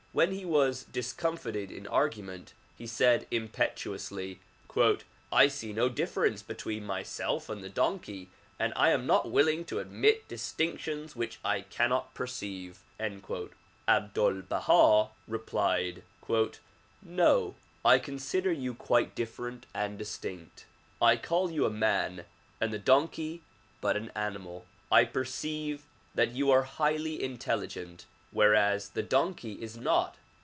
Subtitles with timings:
[0.13, 4.41] When he was discom fited in argument, he said impetuously"
[5.31, 8.27] I see no difference between myself and the donkey
[8.59, 12.83] and I am not willing to admit distinctions which I cannot perceive."
[13.87, 16.03] Abdul Baha replied
[17.01, 17.55] "No,
[17.85, 20.65] I consider you quite different and distinct;
[21.01, 22.25] I call you a man
[22.59, 23.43] and the donkey
[23.79, 24.65] but an animal.
[24.91, 30.15] I perceive that you are highly intelligent whereas the donkey is not.